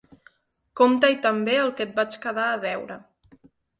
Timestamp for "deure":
2.65-2.99